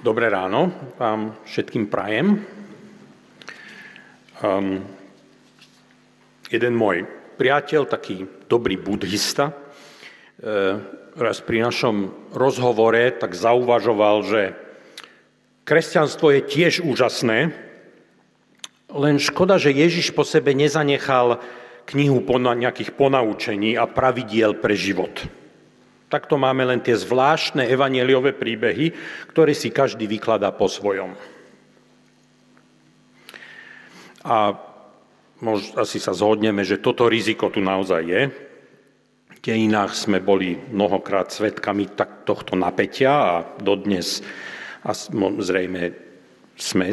[0.00, 2.40] Dobré ráno vám všetkým prajem.
[4.40, 4.80] Um,
[6.48, 7.04] jeden môj
[7.36, 10.80] priateľ, taký dobrý buddhista, uh,
[11.20, 14.56] raz pri našom rozhovore tak zauvažoval, že
[15.68, 17.52] kresťanstvo je tiež úžasné,
[18.96, 21.44] len škoda, že Ježiš po sebe nezanechal
[21.92, 25.12] knihu nejakých ponaučení a pravidiel pre život.
[26.10, 28.90] Takto máme len tie zvláštne evanieliové príbehy,
[29.30, 31.14] ktoré si každý vykladá po svojom.
[34.26, 34.52] A
[35.38, 38.22] mož, asi sa zhodneme, že toto riziko tu naozaj je.
[39.30, 44.20] V dejinách sme boli mnohokrát svetkami tak, tohto napätia a dodnes
[44.84, 44.92] a
[45.40, 45.94] zrejme
[46.58, 46.92] sme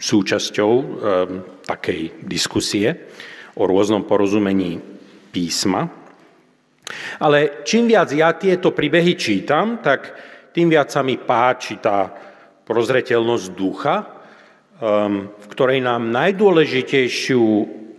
[0.00, 0.86] súčasťou um,
[1.66, 3.10] takej diskusie
[3.58, 4.80] o rôznom porozumení
[5.34, 5.99] písma.
[7.22, 10.14] Ale čím viac ja tieto príbehy čítam, tak
[10.50, 12.10] tým viac sa mi páči tá
[12.66, 13.96] prozreteľnosť ducha,
[14.78, 17.44] um, v ktorej nám najdôležitejšiu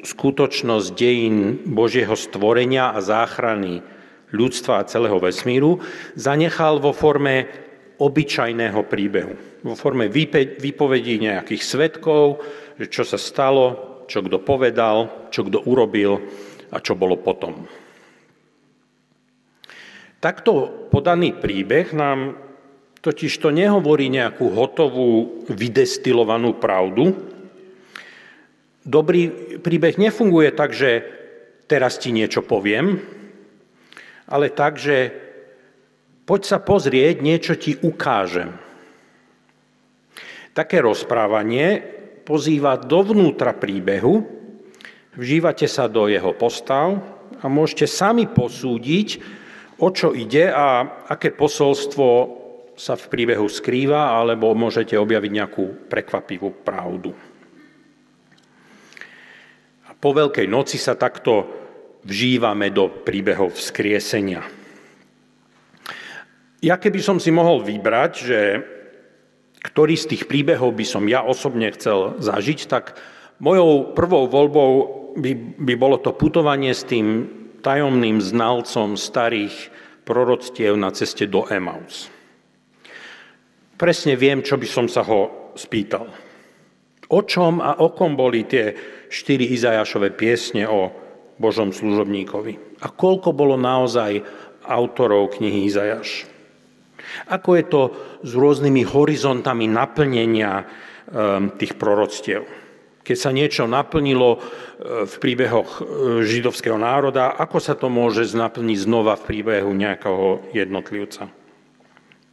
[0.01, 1.37] skutočnosť dejín
[1.69, 3.85] Božieho stvorenia a záchrany
[4.33, 5.83] ľudstva a celého vesmíru
[6.17, 7.47] zanechal vo forme
[8.01, 9.33] obyčajného príbehu.
[9.61, 10.09] Vo forme
[10.57, 12.41] výpovedí nejakých svetkov,
[12.89, 16.17] čo sa stalo, čo kto povedal, čo kto urobil
[16.73, 17.69] a čo bolo potom.
[20.21, 22.37] Takto podaný príbeh nám
[23.01, 27.17] totiž to nehovorí nejakú hotovú, vydestilovanú pravdu.
[28.85, 31.01] Dobrý príbeh nefunguje tak, že
[31.65, 33.01] teraz ti niečo poviem,
[34.29, 35.09] ale tak, že
[36.29, 38.53] poď sa pozrieť, niečo ti ukážem.
[40.53, 41.81] Také rozprávanie
[42.29, 44.21] pozýva dovnútra príbehu,
[45.17, 47.01] vžívate sa do jeho postav
[47.41, 49.40] a môžete sami posúdiť,
[49.81, 52.07] o čo ide a aké posolstvo
[52.77, 57.13] sa v príbehu skrýva, alebo môžete objaviť nejakú prekvapivú pravdu.
[59.85, 61.45] A po Veľkej noci sa takto
[62.05, 64.41] vžívame do príbehov vzkriesenia.
[66.61, 68.39] Ja keby som si mohol vybrať, že
[69.61, 72.97] ktorý z tých príbehov by som ja osobne chcel zažiť, tak
[73.37, 74.71] mojou prvou voľbou
[75.17, 79.69] by, by bolo to putovanie s tým tajomným znalcom starých
[80.03, 82.09] proroctiev na ceste do Emaus.
[83.77, 86.05] Presne viem, čo by som sa ho spýtal.
[87.11, 88.73] O čom a o kom boli tie
[89.11, 90.89] štyri Izajašové piesne o
[91.35, 92.81] Božom služobníkovi?
[92.81, 94.21] A koľko bolo naozaj
[94.63, 96.29] autorov knihy Izajaš?
[97.27, 97.81] Ako je to
[98.21, 102.45] s rôznymi horizontami naplnenia ehm, tých proroctiev?
[103.01, 104.39] Keď sa niečo naplnilo e,
[105.09, 105.81] v príbehoch e,
[106.21, 111.29] židovského národa, ako sa to môže naplniť znova v príbehu nejakého jednotlivca?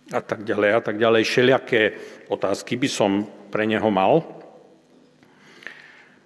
[0.08, 1.24] A tak ďalej, a tak ďalej.
[1.24, 1.82] Všelijaké
[2.28, 3.10] otázky by som
[3.48, 4.24] pre neho mal.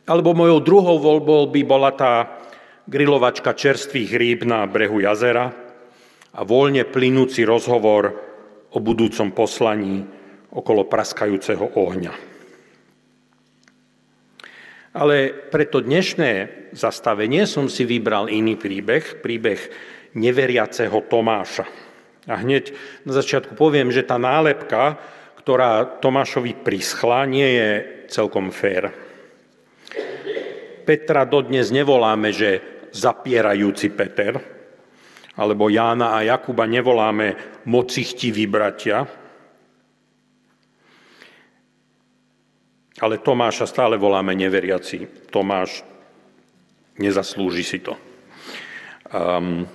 [0.06, 2.42] Alebo mojou druhou voľbou by bola tá
[2.91, 5.54] grilovačka čerstvých rýb na brehu jazera
[6.34, 8.10] a voľne plynúci rozhovor
[8.74, 10.03] o budúcom poslaní
[10.50, 12.31] okolo praskajúceho ohňa.
[14.92, 16.32] Ale pre to dnešné
[16.76, 19.60] zastavenie som si vybral iný príbeh, príbeh
[20.12, 21.64] neveriaceho Tomáša.
[22.28, 22.76] A hneď
[23.08, 25.00] na začiatku poviem, že tá nálepka,
[25.41, 27.70] ktorá Tomášovi prischla, nie je
[28.12, 28.92] celkom fér.
[30.84, 32.60] Petra dodnes nevoláme, že
[32.92, 34.36] zapierajúci Peter,
[35.41, 39.09] alebo Jána a Jakuba nevoláme mocichtiví bratia,
[43.02, 45.28] ale Tomáša stále voláme neveriaci.
[45.34, 45.82] Tomáš,
[47.02, 47.98] nezaslúži si to.
[49.10, 49.66] Um,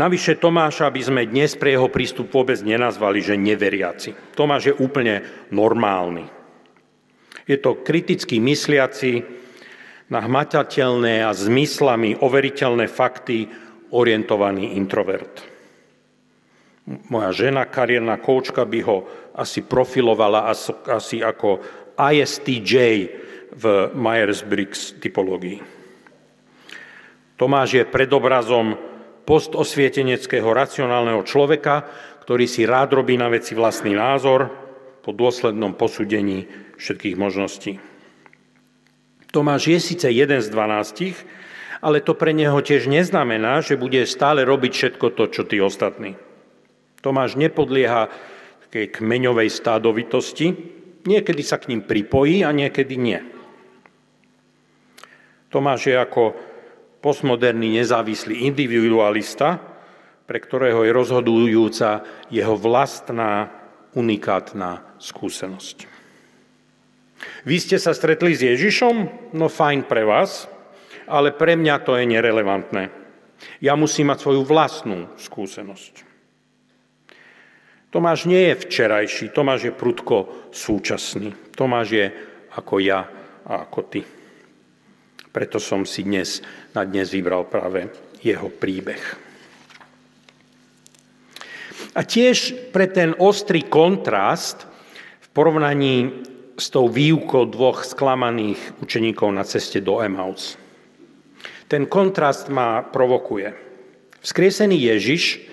[0.00, 4.32] navyše Tomáša by sme dnes pre jeho prístup vôbec nenazvali, že neveriaci.
[4.32, 5.20] Tomáš je úplne
[5.52, 6.24] normálny.
[7.44, 9.42] Je to kriticky mysliaci,
[10.12, 13.48] na hmatateľné a zmyslami overiteľné fakty
[13.96, 15.40] orientovaný introvert.
[17.08, 20.52] Moja žena, kariérna koučka, by ho asi profilovala
[20.92, 21.64] asi ako
[21.96, 22.74] ISTJ
[23.52, 25.60] v Myers-Briggs typológii.
[27.36, 28.78] Tomáš je predobrazom
[29.26, 31.86] postosvieteneckého racionálneho človeka,
[32.22, 34.50] ktorý si rád robí na veci vlastný názor
[35.02, 36.46] po dôslednom posúdení
[36.78, 37.82] všetkých možností.
[39.32, 41.16] Tomáš je síce jeden z dvanástich,
[41.82, 46.14] ale to pre neho tiež neznamená, že bude stále robiť všetko to, čo tí ostatní.
[47.02, 48.06] Tomáš nepodlieha
[48.68, 50.54] takej kmeňovej stádovitosti,
[51.02, 53.20] Niekedy sa k ním pripojí a niekedy nie.
[55.50, 56.32] Tomáš je ako
[57.02, 59.58] postmoderný nezávislý individualista,
[60.24, 63.50] pre ktorého je rozhodujúca jeho vlastná
[63.92, 65.90] unikátna skúsenosť.
[67.44, 69.30] Vy ste sa stretli s Ježišom?
[69.34, 70.46] No fajn pre vás,
[71.10, 72.88] ale pre mňa to je nerelevantné.
[73.58, 76.11] Ja musím mať svoju vlastnú skúsenosť.
[77.92, 81.36] Tomáš nie je včerajší, Tomáš je prudko súčasný.
[81.52, 82.06] Tomáš je
[82.56, 83.04] ako ja
[83.44, 84.00] a ako ty.
[85.28, 86.40] Preto som si dnes
[86.72, 87.92] na dnes vybral práve
[88.24, 89.00] jeho príbeh.
[91.92, 94.64] A tiež pre ten ostrý kontrast
[95.20, 96.24] v porovnaní
[96.56, 100.56] s tou výukou dvoch sklamaných učeníkov na ceste do Emaus.
[101.68, 103.52] Ten kontrast ma provokuje.
[104.24, 105.51] Vzkriesený Ježiš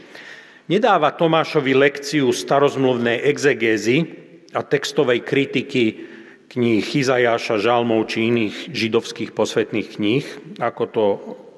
[0.69, 4.05] nedáva Tomášovi lekciu starozmluvnej exegézy
[4.53, 6.05] a textovej kritiky
[6.49, 10.25] kníh Izajáša, Žalmov či iných židovských posvetných kníh,
[10.61, 11.05] ako to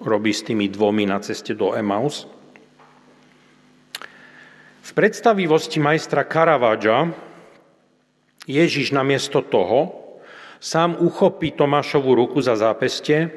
[0.04, 2.28] robí s tými dvomi na ceste do Emaus.
[4.82, 7.12] V predstavivosti majstra Caravaggia
[8.50, 9.96] Ježiš namiesto toho
[10.60, 13.30] sám uchopí Tomášovu ruku za zápestie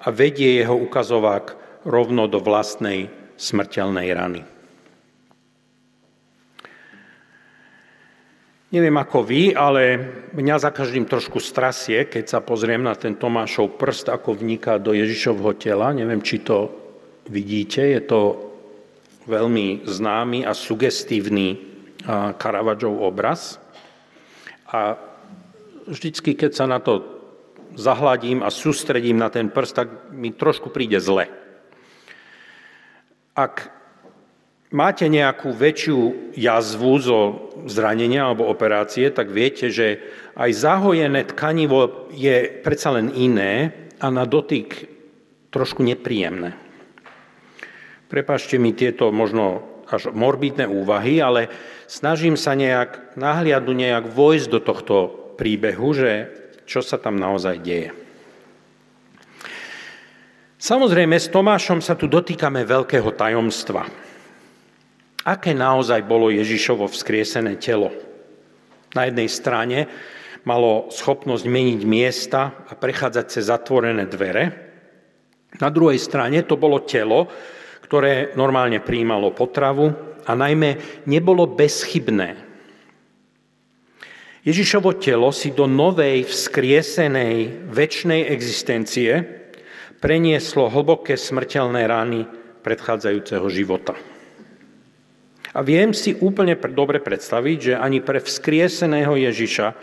[0.00, 4.51] a vedie jeho ukazovák rovno do vlastnej smrteľnej rany.
[8.72, 10.00] Neviem ako vy, ale
[10.32, 14.96] mňa za každým trošku strasie, keď sa pozriem na ten Tomášov prst, ako vniká do
[14.96, 15.92] Ježišovho tela.
[15.92, 16.72] Neviem, či to
[17.28, 17.84] vidíte.
[17.84, 18.48] Je to
[19.28, 21.60] veľmi známy a sugestívny
[22.40, 23.60] Caravaggiov obraz.
[24.72, 24.96] A
[25.84, 27.04] vždycky, keď sa na to
[27.76, 31.28] zahladím a sústredím na ten prst, tak mi trošku príde zle.
[33.36, 33.68] Ak
[34.72, 37.20] máte nejakú väčšiu jazvu zo
[37.68, 40.00] zranenia alebo operácie, tak viete, že
[40.34, 43.70] aj zahojené tkanivo je predsa len iné
[44.00, 44.88] a na dotyk
[45.52, 46.56] trošku nepríjemné.
[48.08, 51.52] Prepašte mi tieto možno až morbidné úvahy, ale
[51.84, 54.96] snažím sa nejak nahliadu nejak vojsť do tohto
[55.36, 56.10] príbehu, že
[56.64, 57.90] čo sa tam naozaj deje.
[60.62, 63.82] Samozrejme, s Tomášom sa tu dotýkame veľkého tajomstva.
[65.22, 67.94] Aké naozaj bolo Ježišovo vzkriesené telo?
[68.92, 69.78] Na jednej strane
[70.42, 74.44] malo schopnosť meniť miesta a prechádzať cez zatvorené dvere.
[75.62, 77.30] Na druhej strane to bolo telo,
[77.86, 79.94] ktoré normálne príjmalo potravu
[80.26, 82.50] a najmä nebolo bezchybné.
[84.42, 89.22] Ježišovo telo si do novej, vzkriesenej, väčšnej existencie
[90.02, 92.26] prenieslo hlboké smrteľné rány
[92.66, 93.94] predchádzajúceho života.
[95.52, 99.76] A viem si úplne dobre predstaviť, že ani pre vzkrieseného Ježiša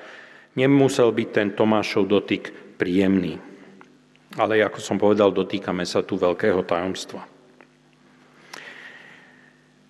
[0.58, 2.50] nemusel byť ten Tomášov dotyk
[2.82, 3.38] príjemný.
[4.38, 7.26] Ale ako som povedal, dotýkame sa tu veľkého tajomstva.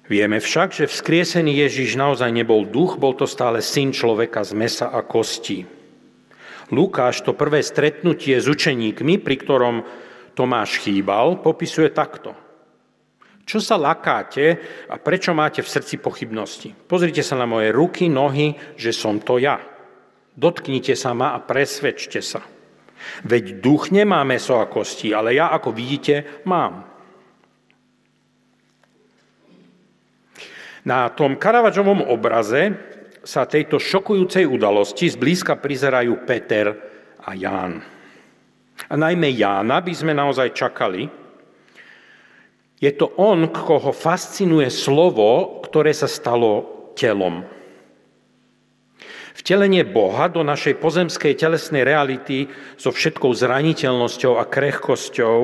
[0.10, 4.88] Vieme však, že vzkriesený Ježiš naozaj nebol duch, bol to stále syn človeka z mesa
[4.90, 5.70] a kostí.
[6.74, 9.76] Lukáš to prvé stretnutie s učeníkmi, pri ktorom
[10.34, 12.34] Tomáš chýbal, popisuje takto.
[13.50, 16.70] Čo sa lakáte a prečo máte v srdci pochybnosti?
[16.86, 19.58] Pozrite sa na moje ruky, nohy, že som to ja.
[20.38, 22.46] Dotknite sa ma a presvedčte sa.
[23.26, 26.86] Veď duch nemá meso a kosti, ale ja, ako vidíte, mám.
[30.86, 32.70] Na tom Karavadžovom obraze
[33.26, 36.70] sa tejto šokujúcej udalosti zblízka prizerajú Peter
[37.26, 37.82] a Ján.
[38.86, 41.19] A najmä Jána by sme naozaj čakali.
[42.80, 47.44] Je to on, koho fascinuje slovo, ktoré sa stalo telom.
[49.36, 55.38] Vtelenie Boha do našej pozemskej telesnej reality so všetkou zraniteľnosťou a krehkosťou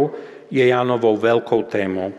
[0.51, 2.11] je Jánovou veľkou témou.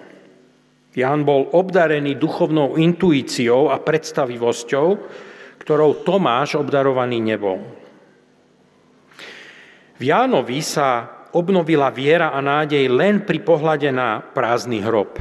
[0.97, 4.87] Ján bol obdarený duchovnou intuíciou a predstavivosťou,
[5.61, 7.61] ktorou Tomáš obdarovaný nebol.
[9.97, 15.21] V Jánovi sa obnovila viera a nádej len pri pohľade na prázdny hrob.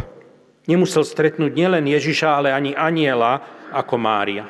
[0.63, 3.43] Nemusel stretnúť nielen Ježiša, ale ani aniela
[3.75, 4.47] ako Mária.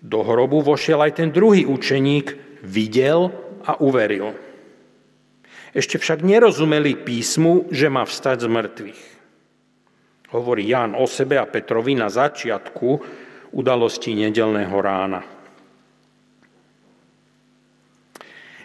[0.00, 3.28] Do hrobu vošiel aj ten druhý učeník, videl
[3.68, 4.32] a uveril.
[5.76, 9.02] Ešte však nerozumeli písmu, že má vstať z mŕtvych.
[10.32, 12.88] Hovorí Ján o sebe a Petrovi na začiatku
[13.52, 15.35] udalosti nedelného rána.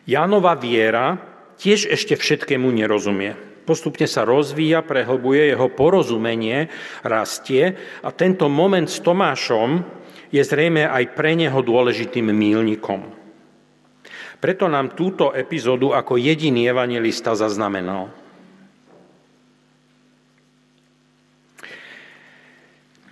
[0.10, 1.18] Jánova viera
[1.62, 3.38] tiež ešte všetkému nerozumie.
[3.62, 6.74] Postupne sa rozvíja, prehlbuje, jeho porozumenie
[7.06, 9.86] rastie a tento moment s Tomášom
[10.34, 13.06] je zrejme aj pre neho dôležitým mílnikom.
[14.42, 18.10] Preto nám túto epizódu ako jediný evangelista zaznamenal.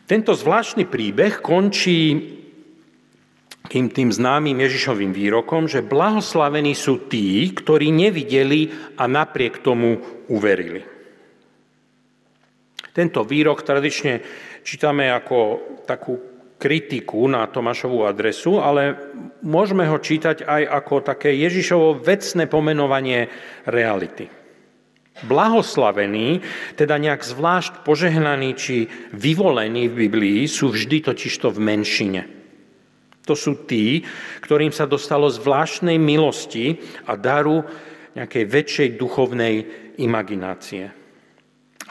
[0.09, 2.17] Tento zvláštny príbeh končí
[3.69, 10.81] tým, tým známym Ježišovým výrokom, že blahoslavení sú tí, ktorí nevideli a napriek tomu uverili.
[12.89, 14.25] Tento výrok tradične
[14.65, 15.37] čítame ako
[15.85, 16.17] takú
[16.59, 18.97] kritiku na Tomášovú adresu, ale
[19.45, 23.31] môžeme ho čítať aj ako také Ježišovo vecné pomenovanie
[23.69, 24.27] reality.
[25.19, 26.43] Blahoslavení,
[26.75, 32.38] teda nejak zvlášť požehnaní či vyvolení v Biblii, sú vždy totižto v menšine.
[33.29, 34.01] To sú tí,
[34.41, 37.61] ktorým sa dostalo zvláštnej milosti a daru
[38.17, 39.55] nejakej väčšej duchovnej
[40.01, 40.89] imaginácie.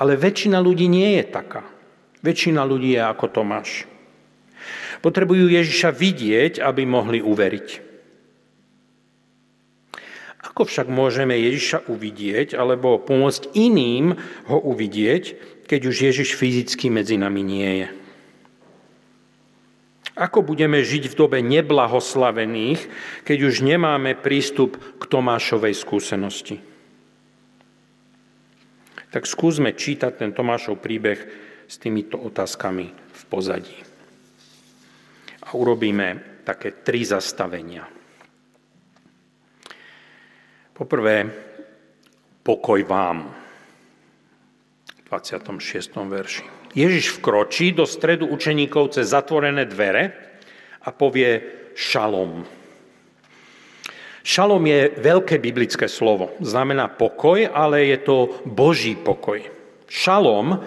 [0.02, 1.62] Ale väčšina ľudí nie je taká.
[2.26, 3.87] Väčšina ľudí je ako Tomáš.
[4.99, 7.87] Potrebujú Ježiša vidieť, aby mohli uveriť.
[10.42, 14.18] Ako však môžeme Ježiša uvidieť alebo pomôcť iným
[14.50, 15.38] ho uvidieť,
[15.71, 17.88] keď už Ježiš fyzicky medzi nami nie je?
[20.19, 22.91] Ako budeme žiť v dobe neblahoslavených,
[23.23, 26.59] keď už nemáme prístup k Tomášovej skúsenosti?
[29.15, 31.23] Tak skúsme čítať ten Tomášov príbeh
[31.71, 33.79] s týmito otázkami v pozadí.
[35.47, 37.87] A urobíme také tri zastavenia.
[40.75, 41.31] Poprvé,
[42.43, 43.31] pokoj vám.
[44.99, 45.95] V 26.
[46.11, 46.58] verši.
[46.75, 50.13] Ježiš vkročí do stredu učeníkov cez zatvorené dvere
[50.85, 51.41] a povie
[51.77, 52.45] šalom.
[54.25, 56.37] Šalom je veľké biblické slovo.
[56.45, 59.41] Znamená pokoj, ale je to Boží pokoj.
[59.89, 60.61] Šalom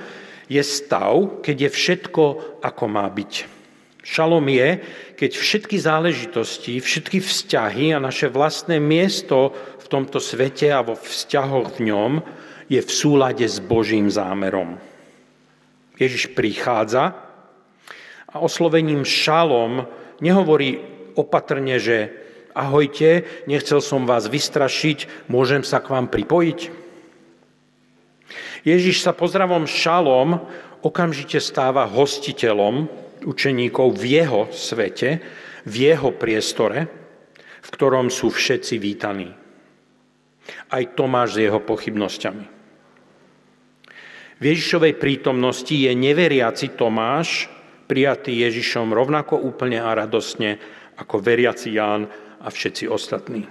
[0.50, 2.24] je stav, keď je všetko,
[2.65, 3.62] ako má byť.
[4.01, 4.81] Šalom je,
[5.13, 9.53] keď všetky záležitosti, všetky vzťahy a naše vlastné miesto
[9.91, 12.12] tomto svete a vo vzťahoch v ňom
[12.72, 14.79] je v súlade s Božím zámerom.
[16.01, 17.13] Ježiš prichádza
[18.25, 19.86] a oslovením šalom
[20.17, 20.81] nehovorí
[21.13, 22.10] opatrne, že
[22.58, 26.60] ahojte, nechcel som vás vystrašiť, môžem sa k vám pripojiť?
[28.65, 30.41] Ježiš sa pozdravom šalom
[30.81, 32.89] okamžite stáva hostiteľom
[33.22, 35.22] učeníkov v jeho svete,
[35.70, 36.89] v jeho priestore,
[37.62, 39.29] v ktorom sú všetci vítaní.
[40.74, 42.61] Aj Tomáš s jeho pochybnosťami.
[44.41, 47.45] V Ježišovej prítomnosti je neveriaci Tomáš
[47.86, 50.57] prijatý Ježišom rovnako úplne a radosne
[50.98, 52.10] ako veriaci Ján
[52.41, 53.45] a všetci ostatní.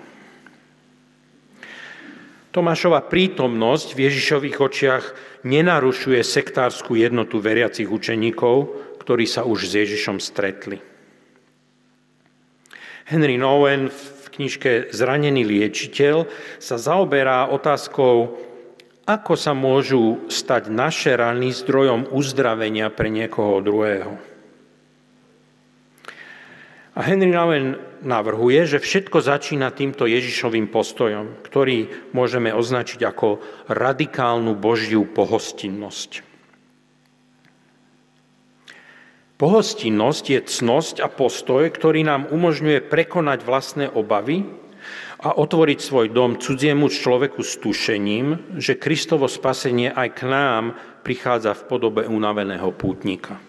[2.51, 5.05] Tomášova prítomnosť v Ježišových očiach
[5.47, 10.83] nenarušuje sektárskú jednotu veriacich učeníkov, ktorí sa už s Ježišom stretli.
[13.07, 16.27] Henry Nowen v knižke Zranený liečiteľ
[16.59, 18.50] sa zaoberá otázkou,
[19.07, 24.31] ako sa môžu stať naše rany zdrojom uzdravenia pre niekoho druhého.
[26.99, 33.41] A Henry Nouwen navrhuje, že všetko začína týmto Ježišovým postojom, ktorý môžeme označiť ako
[33.71, 36.27] radikálnu Božiu pohostinnosť.
[39.41, 44.45] Pohostinnosť je cnosť a postoj, ktorý nám umožňuje prekonať vlastné obavy
[45.21, 50.65] a otvoriť svoj dom cudziemu človeku s tušením, že Kristovo spasenie aj k nám
[51.05, 53.41] prichádza v podobe unaveného pútnika.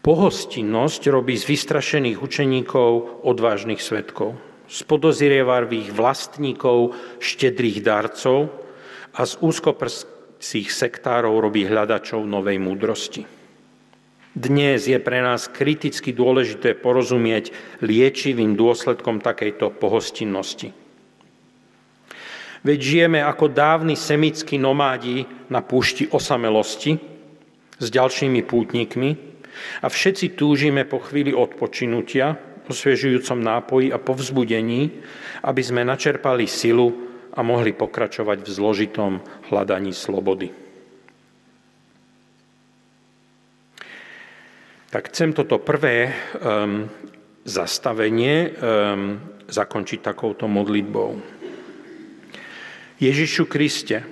[0.00, 8.48] Pohostinnosť robí z vystrašených učeníkov odvážnych svetkov, z podozrievavých vlastníkov štedrých darcov
[9.12, 13.39] a z úzkoprstých sektárov robí hľadačov novej múdrosti.
[14.40, 17.52] Dnes je pre nás kriticky dôležité porozumieť
[17.84, 20.72] liečivým dôsledkom takejto pohostinnosti.
[22.64, 26.96] Veď žijeme ako dávni semickí nomádi na púšti osamelosti
[27.76, 29.10] s ďalšími pútnikmi
[29.84, 32.32] a všetci túžime po chvíli odpočinutia,
[32.64, 35.04] osviežujúcom nápoji a povzbudení,
[35.44, 36.88] aby sme načerpali silu
[37.36, 39.12] a mohli pokračovať v zložitom
[39.52, 40.69] hľadaní slobody.
[44.90, 46.90] Tak chcem toto prvé um,
[47.46, 51.14] zastavenie um, zakončiť takouto modlitbou.
[52.98, 54.02] Ježišu Kriste,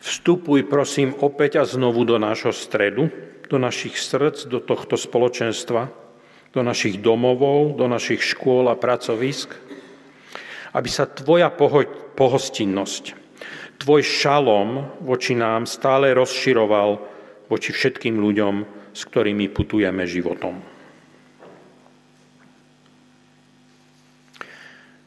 [0.00, 3.12] vstupuj prosím opäť a znovu do nášho stredu,
[3.52, 5.92] do našich srdc, do tohto spoločenstva,
[6.56, 9.52] do našich domovov, do našich škôl a pracovisk,
[10.72, 11.52] aby sa tvoja
[12.16, 13.12] pohostinnosť,
[13.76, 16.96] tvoj šalom voči nám stále rozširoval
[17.52, 20.60] voči všetkým ľuďom, s ktorými putujeme životom.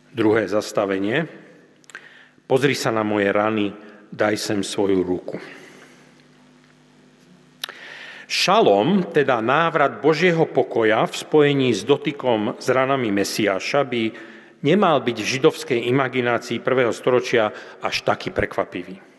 [0.10, 1.30] Druhé zastavenie.
[2.50, 3.70] Pozri sa na moje rany,
[4.10, 5.38] daj sem svoju ruku.
[8.26, 14.10] Šalom, teda návrat Božieho pokoja v spojení s dotykom s ranami Mesiáša, by
[14.66, 19.13] nemal byť v židovskej imaginácii prvého storočia až taký prekvapivý.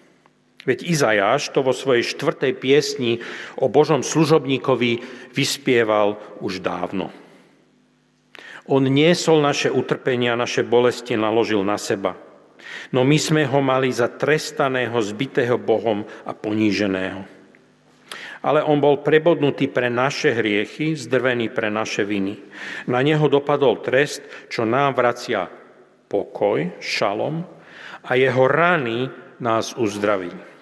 [0.64, 3.20] Veď Izajáš to vo svojej štvrtej piesni
[3.60, 5.04] o Božom služobníkovi
[5.36, 7.12] vyspieval už dávno.
[8.64, 12.16] On niesol naše utrpenia, naše bolesti naložil na seba.
[12.96, 17.34] No my sme ho mali za trestaného, zbitého Bohom a poníženého
[18.44, 22.36] ale on bol prebodnutý pre naše hriechy, zdrvený pre naše viny.
[22.92, 24.20] Na neho dopadol trest,
[24.52, 25.48] čo nám vracia
[26.12, 27.40] pokoj, šalom,
[28.04, 29.08] a jeho rany
[29.40, 30.53] nás uzdravili.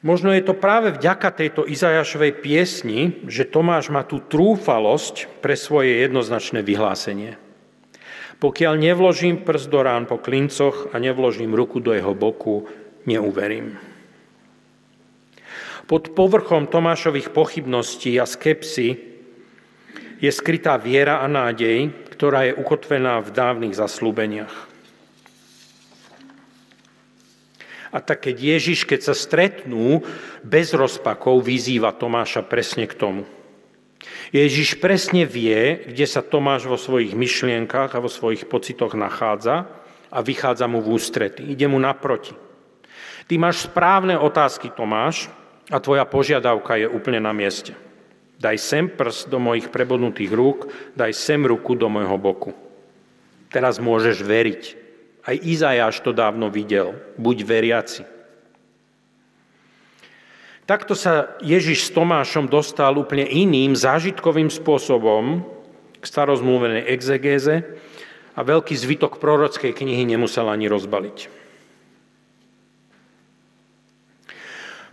[0.00, 6.00] Možno je to práve vďaka tejto Izajašovej piesni, že Tomáš má tú trúfalosť pre svoje
[6.00, 7.36] jednoznačné vyhlásenie.
[8.40, 12.64] Pokiaľ nevložím prst do rán po klincoch a nevložím ruku do jeho boku,
[13.04, 13.76] neuverím.
[15.84, 18.96] Pod povrchom Tomášových pochybností a skepsy
[20.16, 24.69] je skrytá viera a nádej, ktorá je ukotvená v dávnych zaslúbeniach.
[27.90, 30.06] A tak keď Ježiš, keď sa stretnú
[30.46, 33.22] bez rozpakov, vyzýva Tomáša presne k tomu.
[34.30, 39.66] Ježiš presne vie, kde sa Tomáš vo svojich myšlienkach a vo svojich pocitoch nachádza
[40.08, 41.42] a vychádza mu v ústrety.
[41.50, 42.32] Ide mu naproti.
[43.26, 45.30] Ty máš správne otázky, Tomáš,
[45.70, 47.78] a tvoja požiadavka je úplne na mieste.
[48.40, 50.58] Daj sem prst do mojich prebodnutých rúk,
[50.98, 52.50] daj sem ruku do môjho boku.
[53.52, 54.79] Teraz môžeš veriť.
[55.30, 56.98] Aj Izajáš to dávno videl.
[57.14, 58.02] Buď veriaci.
[60.66, 65.46] Takto sa Ježiš s Tomášom dostal úplne iným, zážitkovým spôsobom
[65.98, 67.62] k starozmluvenej exegéze
[68.34, 71.30] a veľký zvytok prorockej knihy nemusel ani rozbaliť.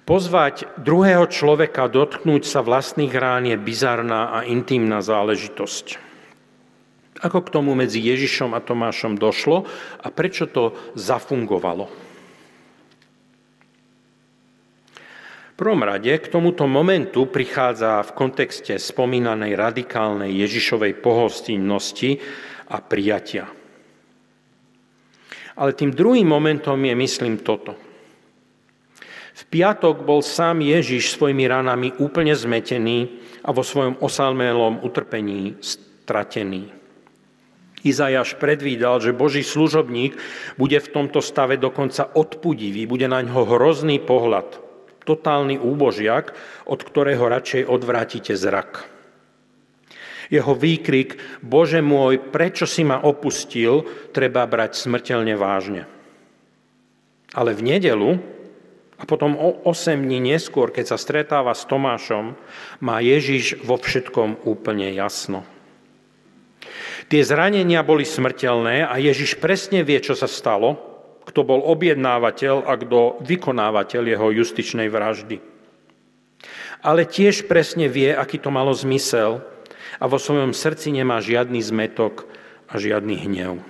[0.06, 6.07] Pozvať druhého človeka dotknúť sa vlastných rán je bizarná a intimná záležitosť.
[7.18, 9.66] Ako k tomu medzi Ježišom a Tomášom došlo
[10.02, 11.90] a prečo to zafungovalo?
[15.54, 22.22] V prvom rade k tomuto momentu prichádza v kontexte spomínanej radikálnej Ježišovej pohostinnosti
[22.70, 23.50] a prijatia.
[25.58, 27.74] Ale tým druhým momentom je, myslím, toto–
[29.38, 36.77] v piatok bol sám Ježiš svojimi ranami úplne zmetený a vo svojom osalmelom utrpení stratený.
[37.88, 40.20] Izajaš predvídal, že Boží služobník
[40.60, 44.60] bude v tomto stave dokonca odpudivý, bude na ňo hrozný pohľad,
[45.08, 46.36] totálny úbožiak,
[46.68, 48.98] od ktorého radšej odvrátite zrak.
[50.28, 55.88] Jeho výkrik, Bože môj, prečo si ma opustil, treba brať smrteľne vážne.
[57.32, 58.20] Ale v nedelu,
[58.98, 62.34] a potom o 8 dní neskôr, keď sa stretáva s Tomášom,
[62.82, 65.46] má Ježiš vo všetkom úplne jasno.
[67.08, 70.76] Tie zranenia boli smrteľné a Ježiš presne vie, čo sa stalo,
[71.24, 75.40] kto bol objednávateľ a kto vykonávateľ jeho justičnej vraždy.
[76.84, 79.40] Ale tiež presne vie, aký to malo zmysel
[80.00, 82.28] a vo svojom srdci nemá žiadny zmetok
[82.68, 83.64] a žiadny hnev.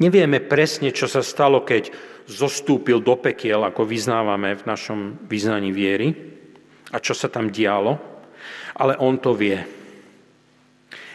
[0.00, 1.92] Nevieme presne, čo sa stalo, keď
[2.24, 6.16] zostúpil do pekiel, ako vyznávame v našom vyznaní viery
[6.92, 8.00] a čo sa tam dialo,
[8.76, 9.77] ale on to vie.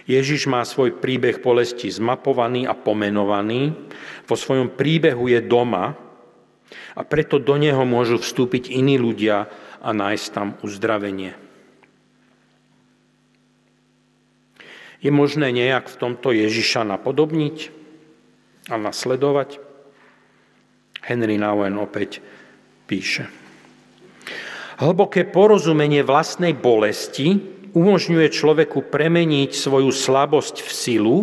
[0.03, 3.71] Ježiš má svoj príbeh bolesti zmapovaný a pomenovaný,
[4.27, 5.95] vo svojom príbehu je doma
[6.95, 9.47] a preto do neho môžu vstúpiť iní ľudia
[9.79, 11.35] a nájsť tam uzdravenie.
[15.03, 17.75] Je možné nejak v tomto Ježiša napodobniť
[18.71, 19.59] a nasledovať?
[21.03, 22.23] Henry Nouwen opäť
[22.87, 23.27] píše.
[24.79, 27.35] Hlboké porozumenie vlastnej bolesti
[27.73, 31.17] umožňuje človeku premeniť svoju slabosť v silu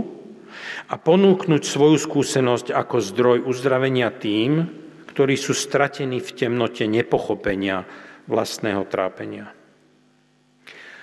[0.90, 4.66] a ponúknuť svoju skúsenosť ako zdroj uzdravenia tým,
[5.14, 7.86] ktorí sú stratení v temnote nepochopenia
[8.26, 9.54] vlastného trápenia.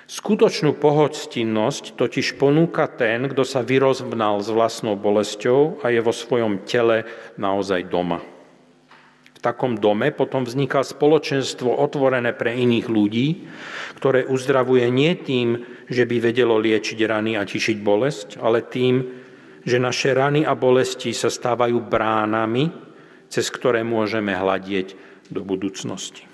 [0.08, 6.64] Skutočnú pohostinnosť totiž ponúka ten, kto sa vyrozvnal s vlastnou bolesťou a je vo svojom
[6.64, 7.04] tele
[7.36, 8.24] naozaj doma.
[9.48, 13.48] Takom dome potom vzniká spoločenstvo otvorené pre iných ľudí,
[13.96, 19.08] ktoré uzdravuje nie tým, že by vedelo liečiť rany a tišiť bolesť, ale tým,
[19.64, 22.68] že naše rany a bolesti sa stávajú bránami,
[23.32, 25.00] cez ktoré môžeme hľadieť
[25.32, 26.28] do budúcnosti.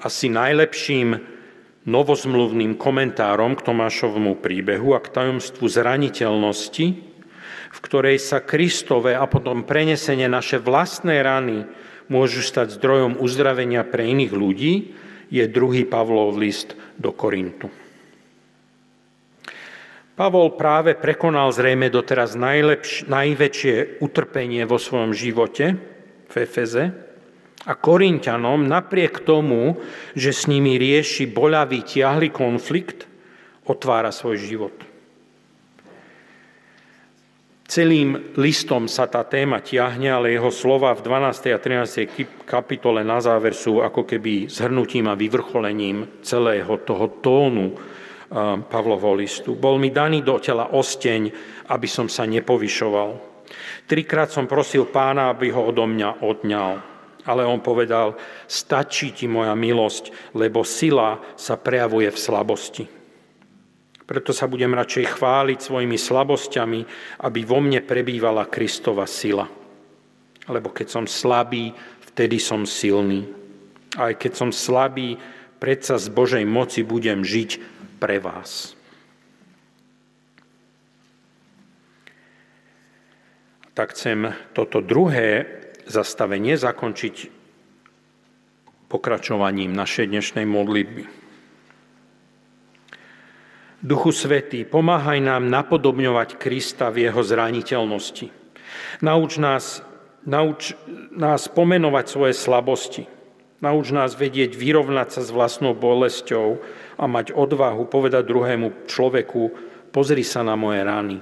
[0.00, 1.20] Asi najlepším
[1.84, 7.05] novozmluvným komentárom k Tomášovmu príbehu a k tajomstvu zraniteľnosti
[7.76, 11.68] v ktorej sa Kristove a potom prenesenie naše vlastné rany
[12.08, 14.74] môžu stať zdrojom uzdravenia pre iných ľudí,
[15.28, 17.68] je druhý Pavlov list do Korintu.
[20.16, 25.76] Pavol práve prekonal zrejme doteraz najlepš- najväčšie utrpenie vo svojom živote
[26.32, 26.88] v Efeze
[27.68, 29.76] a Korintianom napriek tomu,
[30.16, 33.04] že s nimi rieši boľavý, tiahly konflikt,
[33.68, 34.95] otvára svoj život.
[37.66, 41.50] Celým listom sa tá téma tiahne, ale jeho slova v 12.
[41.50, 42.46] a 13.
[42.46, 47.74] kapitole na záver sú ako keby zhrnutím a vyvrcholením celého toho tónu
[48.70, 49.58] Pavlovho listu.
[49.58, 51.22] Bol mi daný do tela osteň,
[51.66, 53.10] aby som sa nepovyšoval.
[53.90, 56.72] Trikrát som prosil pána, aby ho odo mňa odňal.
[57.26, 58.14] Ale on povedal,
[58.46, 62.84] stačí ti moja milosť, lebo sila sa prejavuje v slabosti.
[64.06, 66.80] Preto sa budem radšej chváliť svojimi slabosťami,
[67.26, 69.50] aby vo mne prebývala Kristova sila.
[70.46, 71.74] Lebo keď som slabý,
[72.14, 73.26] vtedy som silný.
[73.98, 75.18] Aj keď som slabý,
[75.58, 77.58] predsa z Božej moci budem žiť
[77.98, 78.78] pre vás.
[83.74, 85.44] Tak chcem toto druhé
[85.84, 87.34] zastavenie zakončiť
[88.86, 91.25] pokračovaním našej dnešnej modlitby.
[93.84, 98.32] Duchu Svetý, pomáhaj nám napodobňovať Krista v jeho zraniteľnosti.
[99.04, 99.84] Nauč nás,
[100.24, 100.72] nauč
[101.12, 103.04] nás pomenovať svoje slabosti.
[103.60, 106.60] Nauč nás vedieť vyrovnať sa s vlastnou bolesťou
[106.96, 109.42] a mať odvahu povedať druhému človeku,
[109.92, 111.16] pozri sa na moje rany,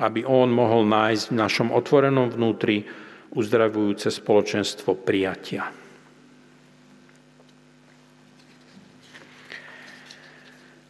[0.00, 2.84] aby on mohol nájsť v našom otvorenom vnútri
[3.32, 5.81] uzdravujúce spoločenstvo prijatia.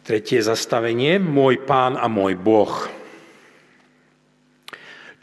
[0.03, 2.91] Tretie zastavenie, môj pán a môj boh.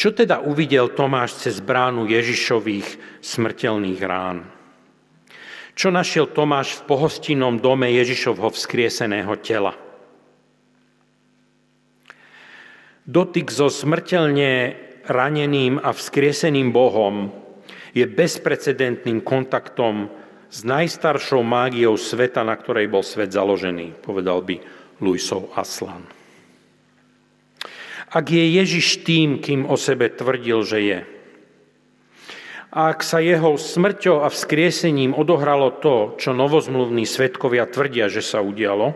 [0.01, 4.49] Čo teda uvidel Tomáš cez bránu Ježišových smrteľných rán?
[5.77, 9.77] Čo našiel Tomáš v pohostinnom dome Ježišovho vzkrieseného tela?
[13.05, 17.29] Dotyk so smrteľne raneným a vzkrieseným Bohom
[17.93, 20.09] je bezprecedentným kontaktom
[20.51, 24.59] s najstaršou mágiou sveta, na ktorej bol svet založený, povedal by
[24.99, 26.03] Luisov Aslan.
[28.11, 30.99] Ak je Ježiš tým, kým o sebe tvrdil, že je,
[32.71, 38.39] a ak sa jeho smrťou a vzkriesením odohralo to, čo novozmluvní svetkovia tvrdia, že sa
[38.39, 38.95] udialo,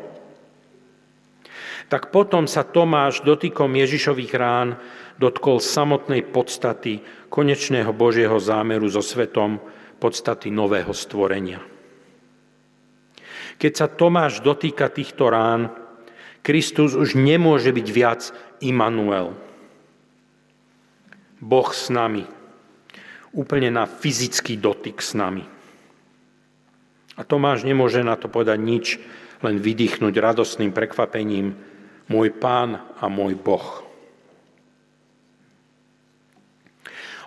[1.90, 4.78] tak potom sa Tomáš dotykom Ježišových rán
[5.18, 7.02] dotkol samotnej podstaty
[7.34, 9.58] konečného Božieho zámeru so svetom,
[10.04, 11.64] podstaty nového stvorenia.
[13.56, 15.72] Keď sa Tomáš dotýka týchto rán,
[16.44, 18.28] Kristus už nemôže byť viac
[18.60, 19.32] Immanuel.
[21.40, 22.28] Boh s nami.
[23.32, 25.48] Úplne na fyzický dotyk s nami.
[27.16, 28.86] A Tomáš nemôže na to povedať nič,
[29.40, 31.56] len vydýchnuť radostným prekvapením
[32.12, 33.83] môj pán a môj Boh.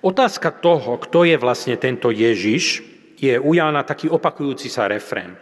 [0.08, 2.80] Otázka toho, kto je vlastne tento Ježiš,
[3.20, 5.36] je u Jána taký opakujúci sa refrén.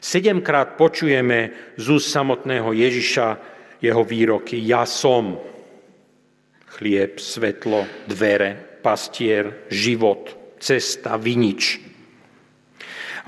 [0.00, 3.26] Sedemkrát počujeme z úst samotného Ježiša
[3.84, 5.36] jeho výroky Ja som
[6.72, 11.76] chlieb, svetlo, dvere, pastier, život, cesta, vinič.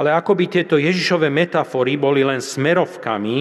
[0.01, 3.37] Ale ako by tieto Ježišové metafory boli len smerovkami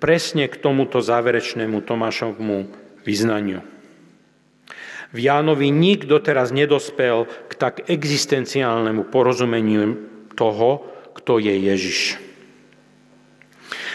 [0.00, 2.58] presne k tomuto záverečnému Tomášovmu
[3.04, 3.81] vyznaniu.
[5.12, 12.16] V Jánovi nikto teraz nedospel k tak existenciálnemu porozumeniu toho, kto je Ježiš.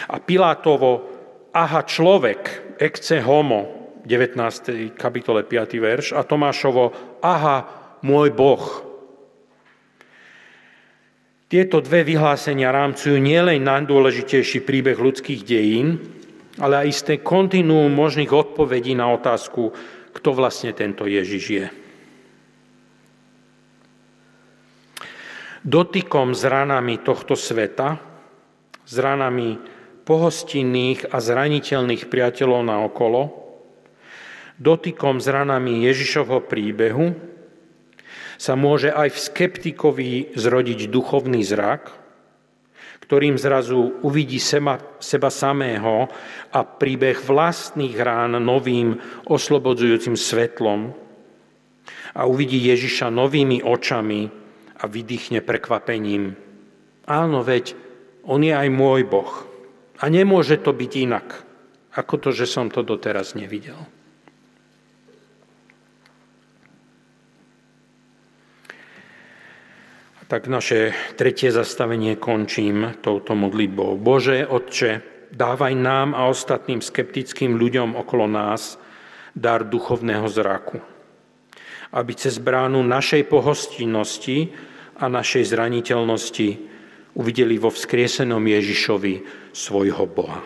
[0.08, 1.10] A Pilátovo,
[1.51, 4.95] aha človek, ecce homo, 19.
[4.95, 5.84] kapitole 5.
[5.84, 6.93] verš, a Tomášovo,
[7.25, 7.65] aha
[8.06, 8.63] môj Boh.
[11.47, 15.97] Tieto dve vyhlásenia rámcujú nielen najdôležitejší príbeh ľudských dejín,
[16.62, 19.71] ale aj isté kontinuum možných odpovedí na otázku,
[20.17, 21.67] kto vlastne tento Ježiš je.
[25.62, 28.01] Dotykom s ranami tohto sveta,
[28.88, 29.62] s ranami
[30.08, 33.36] pohostinných a zraniteľných priateľov na okolo,
[34.58, 37.13] dotykom s ranami Ježišovho príbehu
[38.39, 42.07] sa môže aj v skeptikovi zrodiť duchovný zrak,
[43.08, 46.12] ktorým zrazu uvidí seba, seba samého
[46.52, 49.00] a príbeh vlastných rán novým
[49.32, 50.91] oslobodzujúcim svetlom
[52.12, 54.28] a uvidí Ježiša novými očami
[54.78, 56.36] a vydýchne prekvapením.
[57.08, 57.80] Áno, veď
[58.28, 59.48] on je aj môj Boh.
[60.04, 61.28] A nemôže to byť inak,
[61.96, 63.80] ako to, že som to doteraz nevidel.
[70.28, 73.96] Tak naše tretie zastavenie končím touto modlitbou.
[73.96, 75.00] Bože, Otče,
[75.32, 78.76] dávaj nám a ostatným skeptickým ľuďom okolo nás
[79.32, 80.84] dar duchovného zraku.
[81.96, 84.52] Aby cez bránu našej pohostinnosti
[85.00, 86.50] a našej zraniteľnosti
[87.16, 89.13] uvideli vo vzkriesenom Ježišovi
[89.56, 90.44] svojho Boha.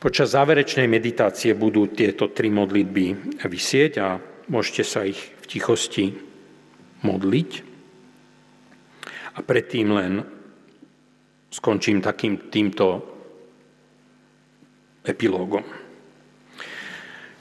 [0.00, 4.16] Počas záverečnej meditácie budú tieto tri modlitby vysieť a
[4.50, 6.06] môžete sa ich v tichosti
[7.06, 7.50] modliť.
[9.30, 10.26] A predtým len
[11.54, 13.00] skončím takým týmto
[15.06, 15.62] epilógom.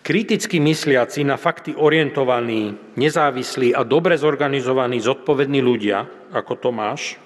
[0.06, 7.22] Kriticky mysliaci, na fakty orientovaní, nezávislí a dobre zorganizovaní, zodpovední ľudia, ako Tomáš,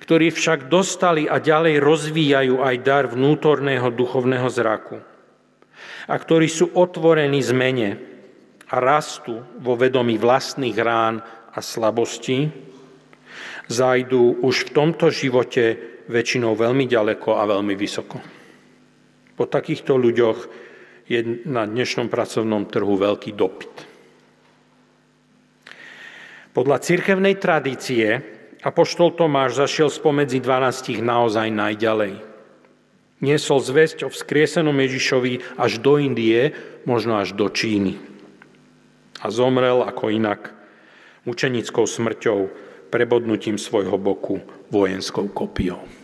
[0.00, 5.04] ktorí však dostali a ďalej rozvíjajú aj dar vnútorného duchovného zraku
[6.08, 8.11] a ktorí sú otvorení zmene
[8.72, 11.20] a rastú vo vedomí vlastných rán
[11.52, 12.48] a slabostí,
[13.68, 15.76] zajdú už v tomto živote
[16.08, 18.16] väčšinou veľmi ďaleko a veľmi vysoko.
[19.36, 20.38] Po takýchto ľuďoch
[21.04, 23.74] je na dnešnom pracovnom trhu veľký dopyt.
[26.52, 28.20] Podľa cirkevnej tradície
[28.62, 32.14] Apoštol Tomáš zašiel spomedzi 12 naozaj najďalej.
[33.22, 36.52] Niesol zväzť o vzkriesenom Ježišovi až do Indie,
[36.84, 38.11] možno až do Číny.
[39.22, 40.50] A zomrel ako inak
[41.22, 42.38] mučenickou smrťou,
[42.90, 46.01] prebodnutím svojho boku vojenskou kopiou.